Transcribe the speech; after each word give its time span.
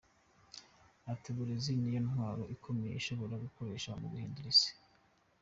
Ati 1.11 1.25
“Uburezi 1.33 1.71
niyo 1.75 1.99
ntwaro 2.07 2.43
ikomeye 2.55 2.93
ushobora 3.01 3.41
gukoresha 3.43 3.89
mu 3.99 4.05
guhindura 4.11 4.47
isi. 4.53 4.71